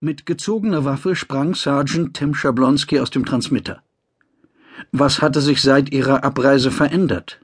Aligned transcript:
Mit 0.00 0.26
gezogener 0.26 0.84
Waffe 0.84 1.16
sprang 1.16 1.56
Sergeant 1.56 2.14
Tim 2.14 2.32
Schablonski 2.32 3.00
aus 3.00 3.10
dem 3.10 3.24
Transmitter. 3.24 3.82
Was 4.92 5.20
hatte 5.20 5.40
sich 5.40 5.60
seit 5.60 5.92
ihrer 5.92 6.22
Abreise 6.22 6.70
verändert? 6.70 7.40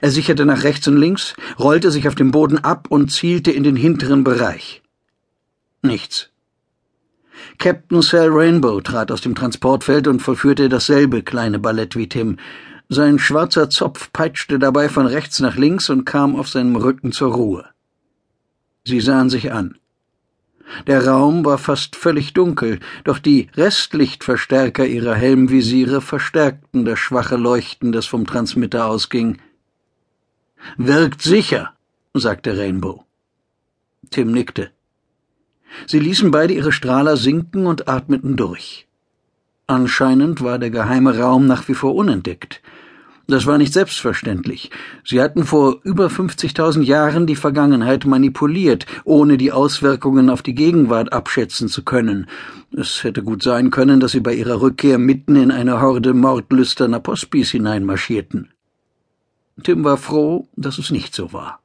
Er 0.00 0.10
sicherte 0.10 0.44
nach 0.44 0.64
rechts 0.64 0.88
und 0.88 0.96
links, 0.96 1.34
rollte 1.56 1.92
sich 1.92 2.08
auf 2.08 2.16
dem 2.16 2.32
Boden 2.32 2.58
ab 2.58 2.88
und 2.90 3.12
zielte 3.12 3.52
in 3.52 3.62
den 3.62 3.76
hinteren 3.76 4.24
Bereich. 4.24 4.82
Nichts. 5.82 6.30
Captain 7.58 8.02
Sal 8.02 8.30
Rainbow 8.30 8.80
trat 8.80 9.12
aus 9.12 9.20
dem 9.20 9.36
Transportfeld 9.36 10.08
und 10.08 10.20
vollführte 10.20 10.68
dasselbe 10.68 11.22
kleine 11.22 11.60
Ballett 11.60 11.94
wie 11.94 12.08
Tim. 12.08 12.38
Sein 12.88 13.20
schwarzer 13.20 13.70
Zopf 13.70 14.12
peitschte 14.12 14.58
dabei 14.58 14.88
von 14.88 15.06
rechts 15.06 15.38
nach 15.38 15.54
links 15.54 15.88
und 15.90 16.04
kam 16.04 16.34
auf 16.34 16.48
seinem 16.48 16.74
Rücken 16.74 17.12
zur 17.12 17.34
Ruhe. 17.34 17.66
Sie 18.82 19.00
sahen 19.00 19.30
sich 19.30 19.52
an. 19.52 19.78
Der 20.86 21.06
Raum 21.06 21.44
war 21.44 21.58
fast 21.58 21.96
völlig 21.96 22.32
dunkel, 22.32 22.80
doch 23.04 23.18
die 23.18 23.48
Restlichtverstärker 23.54 24.86
ihrer 24.86 25.14
Helmvisiere 25.14 26.00
verstärkten 26.00 26.84
das 26.84 26.98
schwache 26.98 27.36
Leuchten, 27.36 27.92
das 27.92 28.06
vom 28.06 28.26
Transmitter 28.26 28.86
ausging. 28.86 29.38
Wirkt 30.76 31.22
sicher, 31.22 31.72
sagte 32.14 32.56
Rainbow. 32.56 33.04
Tim 34.10 34.32
nickte. 34.32 34.70
Sie 35.86 35.98
ließen 35.98 36.30
beide 36.30 36.54
ihre 36.54 36.72
Strahler 36.72 37.16
sinken 37.16 37.66
und 37.66 37.88
atmeten 37.88 38.36
durch. 38.36 38.86
Anscheinend 39.66 40.42
war 40.42 40.58
der 40.58 40.70
geheime 40.70 41.18
Raum 41.18 41.46
nach 41.46 41.68
wie 41.68 41.74
vor 41.74 41.94
unentdeckt. 41.94 42.60
Das 43.26 43.46
war 43.46 43.56
nicht 43.56 43.72
selbstverständlich. 43.72 44.70
Sie 45.02 45.20
hatten 45.20 45.44
vor 45.44 45.80
über 45.82 46.08
50.000 46.08 46.82
Jahren 46.82 47.26
die 47.26 47.36
Vergangenheit 47.36 48.04
manipuliert, 48.04 48.84
ohne 49.04 49.38
die 49.38 49.50
Auswirkungen 49.50 50.28
auf 50.28 50.42
die 50.42 50.54
Gegenwart 50.54 51.12
abschätzen 51.12 51.68
zu 51.68 51.84
können. 51.84 52.26
Es 52.76 53.02
hätte 53.02 53.22
gut 53.22 53.42
sein 53.42 53.70
können, 53.70 53.98
dass 53.98 54.12
sie 54.12 54.20
bei 54.20 54.34
ihrer 54.34 54.60
Rückkehr 54.60 54.98
mitten 54.98 55.36
in 55.36 55.50
eine 55.50 55.80
Horde 55.80 56.12
mordlüsterner 56.12 57.00
Postbis 57.00 57.50
hineinmarschierten. 57.50 58.50
Tim 59.62 59.84
war 59.84 59.96
froh, 59.96 60.48
dass 60.56 60.78
es 60.78 60.90
nicht 60.90 61.14
so 61.14 61.32
war. 61.32 61.60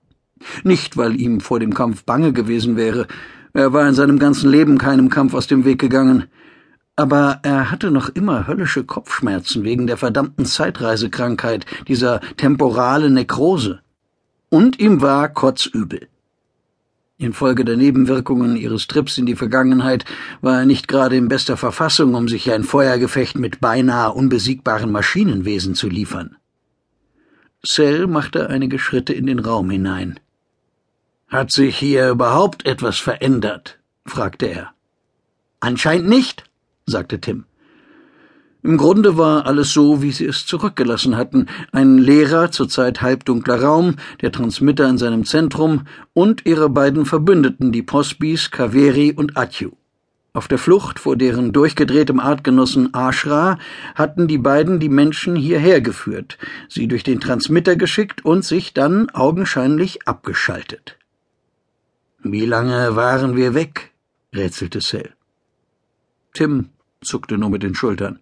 Nicht, 0.63 0.95
weil 0.95 1.19
ihm 1.19 1.41
vor 1.41 1.59
dem 1.59 1.73
Kampf 1.73 2.05
bange 2.05 2.31
gewesen 2.31 2.77
wäre. 2.77 3.07
Er 3.51 3.73
war 3.73 3.85
in 3.85 3.95
seinem 3.95 4.19
ganzen 4.19 4.49
Leben 4.49 4.77
keinem 4.77 5.09
Kampf 5.09 5.33
aus 5.33 5.47
dem 5.47 5.65
Weg 5.65 5.79
gegangen 5.79 6.27
aber 6.99 7.39
er 7.43 7.71
hatte 7.71 7.91
noch 7.91 8.09
immer 8.09 8.45
höllische 8.45 8.83
Kopfschmerzen 8.83 9.63
wegen 9.63 9.87
der 9.87 9.95
verdammten 9.95 10.45
Zeitreisekrankheit, 10.45 11.65
dieser 11.87 12.19
temporale 12.35 13.09
Nekrose. 13.09 13.79
Und 14.49 14.81
ihm 14.81 15.01
war 15.01 15.29
kotzübel. 15.29 16.09
Infolge 17.17 17.63
der 17.63 17.77
Nebenwirkungen 17.77 18.57
ihres 18.57 18.87
Trips 18.87 19.17
in 19.17 19.25
die 19.25 19.37
Vergangenheit 19.37 20.03
war 20.41 20.59
er 20.59 20.65
nicht 20.65 20.89
gerade 20.89 21.15
in 21.15 21.29
bester 21.29 21.55
Verfassung, 21.55 22.15
um 22.15 22.27
sich 22.27 22.51
ein 22.51 22.65
Feuergefecht 22.65 23.37
mit 23.37 23.61
beinahe 23.61 24.11
unbesiegbaren 24.11 24.91
Maschinenwesen 24.91 25.75
zu 25.75 25.87
liefern. 25.87 26.35
Cell 27.65 28.07
machte 28.07 28.49
einige 28.49 28.77
Schritte 28.77 29.13
in 29.13 29.25
den 29.25 29.39
Raum 29.39 29.69
hinein. 29.69 30.19
Hat 31.29 31.51
sich 31.51 31.77
hier 31.77 32.09
überhaupt 32.09 32.65
etwas 32.65 32.97
verändert? 32.97 33.79
fragte 34.05 34.47
er. 34.47 34.73
Anscheinend 35.61 36.09
nicht, 36.09 36.48
sagte 36.89 37.21
Tim. 37.21 37.45
Im 38.61 38.75
Grunde 38.75 39.17
war 39.17 39.45
alles 39.45 39.71
so, 39.71 40.01
wie 40.01 40.11
sie 40.11 40.25
es 40.25 40.45
zurückgelassen 40.45 41.15
hatten. 41.15 41.45
Ein 41.71 41.97
leerer, 41.97 42.51
zurzeit 42.51 43.01
halbdunkler 43.01 43.61
Raum, 43.61 43.95
der 44.21 44.33
Transmitter 44.33 44.89
in 44.89 44.97
seinem 44.97 45.23
Zentrum 45.23 45.85
und 46.13 46.45
ihre 46.45 46.69
beiden 46.69 47.05
Verbündeten, 47.05 47.71
die 47.71 47.83
Posbis, 47.83 48.51
Kaveri 48.51 49.13
und 49.13 49.37
Atju. 49.37 49.71
Auf 50.33 50.47
der 50.49 50.57
Flucht 50.57 50.99
vor 50.99 51.15
deren 51.15 51.53
durchgedrehtem 51.53 52.19
Artgenossen 52.19 52.93
Ashra 52.93 53.57
hatten 53.95 54.27
die 54.27 54.37
beiden 54.37 54.79
die 54.79 54.89
Menschen 54.89 55.35
hierher 55.35 55.81
geführt, 55.81 56.37
sie 56.67 56.87
durch 56.87 57.03
den 57.03 57.21
Transmitter 57.21 57.77
geschickt 57.77 58.25
und 58.25 58.43
sich 58.43 58.73
dann 58.73 59.09
augenscheinlich 59.09 60.07
abgeschaltet. 60.07 60.97
Wie 62.21 62.45
lange 62.45 62.95
waren 62.95 63.37
wir 63.37 63.53
weg? 63.53 63.91
rätselte 64.33 64.81
Sel. 64.81 65.13
Tim 66.33 66.69
zuckte 67.01 67.37
nur 67.37 67.49
mit 67.49 67.63
den 67.63 67.75
Schultern. 67.75 68.19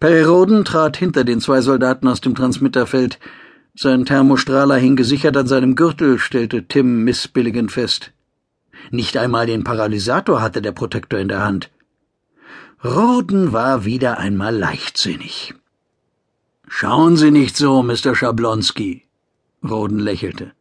Periroden 0.00 0.64
trat 0.64 0.96
hinter 0.96 1.24
den 1.24 1.40
zwei 1.40 1.60
Soldaten 1.60 2.08
aus 2.08 2.20
dem 2.20 2.34
Transmitterfeld. 2.34 3.18
Sein 3.74 4.04
Thermostrahler 4.04 4.76
hing 4.76 4.96
gesichert 4.96 5.36
an 5.36 5.46
seinem 5.46 5.76
Gürtel, 5.76 6.18
stellte 6.18 6.64
Tim 6.64 7.04
missbilligend 7.04 7.70
fest. 7.70 8.12
Nicht 8.90 9.16
einmal 9.16 9.46
den 9.46 9.62
Paralysator 9.62 10.42
hatte 10.42 10.62
der 10.62 10.72
Protektor 10.72 11.20
in 11.20 11.28
der 11.28 11.44
Hand. 11.44 11.70
Roden 12.82 13.52
war 13.52 13.84
wieder 13.84 14.18
einmal 14.18 14.56
leichtsinnig. 14.56 15.54
Schauen 16.66 17.16
Sie 17.16 17.30
nicht 17.30 17.56
so, 17.56 17.82
Mr. 17.82 18.14
Schablonski. 18.14 19.04
Roden 19.62 19.98
lächelte. 19.98 20.52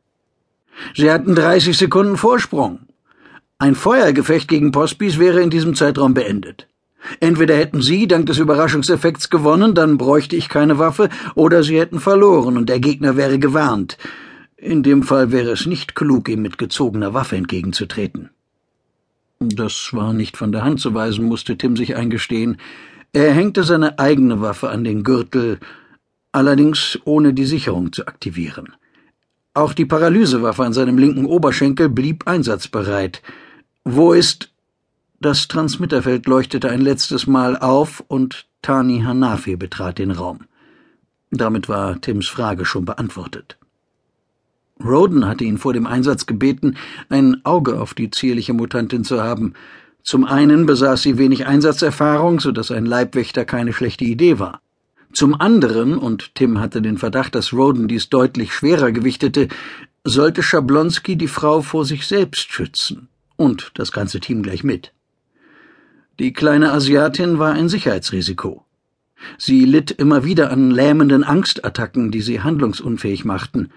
Sie 0.95 1.09
hatten 1.09 1.33
dreißig 1.33 1.77
Sekunden 1.77 2.17
Vorsprung. 2.17 2.79
Ein 3.57 3.75
Feuergefecht 3.75 4.47
gegen 4.47 4.71
Postbis 4.71 5.17
wäre 5.17 5.41
in 5.41 5.49
diesem 5.49 5.75
Zeitraum 5.75 6.13
beendet. 6.13 6.67
Entweder 7.19 7.55
hätten 7.55 7.81
Sie 7.81 8.07
dank 8.07 8.25
des 8.25 8.37
Überraschungseffekts 8.37 9.29
gewonnen, 9.29 9.73
dann 9.73 9.97
bräuchte 9.97 10.35
ich 10.35 10.49
keine 10.49 10.79
Waffe, 10.79 11.09
oder 11.35 11.63
Sie 11.63 11.79
hätten 11.79 11.99
verloren 11.99 12.57
und 12.57 12.69
der 12.69 12.79
Gegner 12.79 13.15
wäre 13.15 13.39
gewarnt. 13.39 13.97
In 14.57 14.83
dem 14.83 15.03
Fall 15.03 15.31
wäre 15.31 15.51
es 15.51 15.65
nicht 15.65 15.95
klug, 15.95 16.27
ihm 16.27 16.41
mit 16.41 16.57
gezogener 16.57 17.13
Waffe 17.13 17.37
entgegenzutreten. 17.37 18.29
Das 19.39 19.91
war 19.93 20.11
nicht 20.11 20.35
von 20.35 20.51
der 20.51 20.65
Hand 20.65 20.81
zu 20.81 20.93
weisen, 20.93 21.25
musste 21.25 21.57
Tim 21.57 21.77
sich 21.77 21.95
eingestehen. 21.95 22.57
Er 23.13 23.31
hängte 23.31 23.63
seine 23.63 23.97
eigene 23.97 24.41
Waffe 24.41 24.69
an 24.69 24.83
den 24.83 25.03
Gürtel, 25.03 25.59
allerdings 26.33 26.99
ohne 27.05 27.33
die 27.33 27.45
Sicherung 27.45 27.93
zu 27.93 28.05
aktivieren. 28.05 28.73
Auch 29.53 29.73
die 29.73 29.85
Paralysewaffe 29.85 30.63
an 30.63 30.73
seinem 30.73 30.97
linken 30.97 31.25
Oberschenkel 31.25 31.89
blieb 31.89 32.27
einsatzbereit. 32.27 33.21
Wo 33.83 34.11
ist 34.11 34.51
das 35.19 35.47
Transmitterfeld 35.47 36.27
leuchtete 36.27 36.69
ein 36.69 36.81
letztes 36.81 37.27
Mal 37.27 37.57
auf 37.57 38.03
und 38.07 38.47
Tani 38.61 39.01
Hanafi 39.01 39.55
betrat 39.55 39.99
den 39.99 40.11
Raum. 40.11 40.41
Damit 41.31 41.69
war 41.69 41.99
Tims 42.01 42.27
Frage 42.27 42.65
schon 42.65 42.85
beantwortet. 42.85 43.57
Roden 44.83 45.27
hatte 45.27 45.43
ihn 45.43 45.57
vor 45.57 45.73
dem 45.73 45.85
Einsatz 45.85 46.25
gebeten, 46.25 46.77
ein 47.09 47.41
Auge 47.43 47.81
auf 47.81 47.93
die 47.93 48.11
zierliche 48.11 48.53
Mutantin 48.53 49.03
zu 49.03 49.21
haben. 49.21 49.53
Zum 50.03 50.23
einen 50.23 50.65
besaß 50.65 51.01
sie 51.01 51.17
wenig 51.17 51.45
Einsatzerfahrung, 51.45 52.39
so 52.39 52.51
dass 52.51 52.71
ein 52.71 52.85
Leibwächter 52.85 53.43
keine 53.43 53.73
schlechte 53.73 54.05
Idee 54.05 54.39
war. 54.39 54.61
Zum 55.11 55.39
anderen, 55.39 55.97
und 55.97 56.35
Tim 56.35 56.59
hatte 56.59 56.81
den 56.81 56.97
Verdacht, 56.97 57.35
dass 57.35 57.51
Roden 57.51 57.87
dies 57.87 58.09
deutlich 58.09 58.53
schwerer 58.53 58.91
gewichtete, 58.91 59.49
sollte 60.05 60.43
Schablonski 60.43 61.17
die 61.17 61.27
Frau 61.27 61.61
vor 61.61 61.83
sich 61.83 62.07
selbst 62.07 62.51
schützen. 62.51 63.09
Und 63.35 63.71
das 63.75 63.91
ganze 63.91 64.19
Team 64.19 64.43
gleich 64.43 64.63
mit. 64.63 64.93
Die 66.19 66.33
kleine 66.33 66.73
Asiatin 66.73 67.39
war 67.39 67.53
ein 67.53 67.69
Sicherheitsrisiko. 67.69 68.65
Sie 69.37 69.63
litt 69.63 69.91
immer 69.91 70.25
wieder 70.25 70.51
an 70.51 70.69
lähmenden 70.69 71.23
Angstattacken, 71.23 72.11
die 72.11 72.21
sie 72.21 72.41
handlungsunfähig 72.41 73.23
machten, 73.23 73.69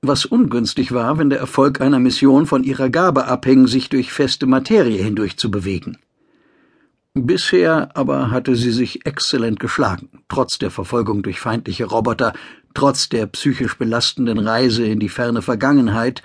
was 0.00 0.24
ungünstig 0.24 0.92
war, 0.92 1.18
wenn 1.18 1.30
der 1.30 1.40
Erfolg 1.40 1.80
einer 1.80 1.98
Mission 1.98 2.46
von 2.46 2.62
ihrer 2.62 2.90
Gabe 2.90 3.26
abhing, 3.26 3.66
sich 3.66 3.88
durch 3.88 4.12
feste 4.12 4.46
Materie 4.46 5.02
hindurch 5.02 5.36
zu 5.36 5.50
bewegen. 5.50 5.98
Bisher 7.14 7.96
aber 7.96 8.30
hatte 8.30 8.54
sie 8.54 8.72
sich 8.72 9.06
exzellent 9.06 9.58
geschlagen, 9.58 10.22
trotz 10.28 10.58
der 10.58 10.70
Verfolgung 10.70 11.22
durch 11.22 11.40
feindliche 11.40 11.86
Roboter, 11.86 12.34
trotz 12.74 13.08
der 13.08 13.26
psychisch 13.26 13.78
belastenden 13.78 14.38
Reise 14.38 14.84
in 14.84 15.00
die 15.00 15.08
ferne 15.08 15.42
Vergangenheit 15.42 16.22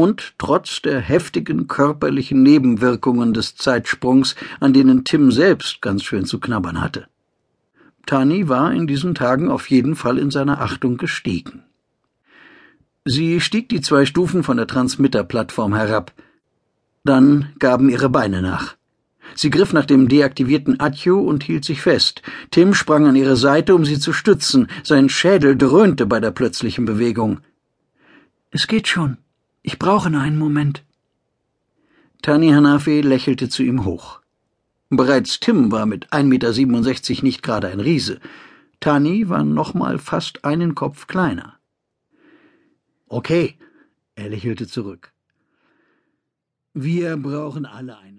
und 0.00 0.32
trotz 0.38 0.80
der 0.80 0.98
heftigen 0.98 1.68
körperlichen 1.68 2.42
Nebenwirkungen 2.42 3.34
des 3.34 3.56
Zeitsprungs, 3.56 4.34
an 4.58 4.72
denen 4.72 5.04
Tim 5.04 5.30
selbst 5.30 5.82
ganz 5.82 6.04
schön 6.04 6.24
zu 6.24 6.40
knabbern 6.40 6.80
hatte. 6.80 7.06
Tani 8.06 8.48
war 8.48 8.72
in 8.72 8.86
diesen 8.86 9.14
Tagen 9.14 9.50
auf 9.50 9.68
jeden 9.68 9.96
Fall 9.96 10.16
in 10.16 10.30
seiner 10.30 10.62
Achtung 10.62 10.96
gestiegen. 10.96 11.64
Sie 13.04 13.42
stieg 13.42 13.68
die 13.68 13.82
zwei 13.82 14.06
Stufen 14.06 14.42
von 14.42 14.56
der 14.56 14.66
Transmitterplattform 14.66 15.74
herab. 15.74 16.14
Dann 17.04 17.52
gaben 17.58 17.90
ihre 17.90 18.08
Beine 18.08 18.40
nach. 18.40 18.76
Sie 19.34 19.50
griff 19.50 19.74
nach 19.74 19.84
dem 19.84 20.08
deaktivierten 20.08 20.80
Atju 20.80 21.20
und 21.20 21.44
hielt 21.44 21.66
sich 21.66 21.82
fest. 21.82 22.22
Tim 22.50 22.72
sprang 22.72 23.06
an 23.06 23.16
ihre 23.16 23.36
Seite, 23.36 23.74
um 23.74 23.84
sie 23.84 23.98
zu 23.98 24.14
stützen. 24.14 24.68
Sein 24.82 25.10
Schädel 25.10 25.58
dröhnte 25.58 26.06
bei 26.06 26.20
der 26.20 26.30
plötzlichen 26.30 26.86
Bewegung. 26.86 27.40
Es 28.50 28.66
geht 28.66 28.88
schon, 28.88 29.18
ich 29.62 29.78
brauche 29.78 30.10
nur 30.10 30.20
einen 30.20 30.38
Moment. 30.38 30.84
Tani 32.22 32.50
Hanafi 32.50 33.00
lächelte 33.00 33.48
zu 33.48 33.62
ihm 33.62 33.84
hoch. 33.84 34.20
Bereits 34.90 35.40
Tim 35.40 35.70
war 35.70 35.86
mit 35.86 36.12
1,67 36.12 36.24
Meter 36.24 37.22
nicht 37.24 37.42
gerade 37.42 37.68
ein 37.68 37.80
Riese. 37.80 38.20
Tani 38.80 39.28
war 39.28 39.44
noch 39.44 39.74
mal 39.74 39.98
fast 39.98 40.44
einen 40.44 40.74
Kopf 40.74 41.06
kleiner. 41.06 41.58
Okay, 43.06 43.56
er 44.14 44.28
lächelte 44.28 44.66
zurück. 44.66 45.12
Wir 46.74 47.16
brauchen 47.16 47.66
alle 47.66 47.98
einen. 47.98 48.00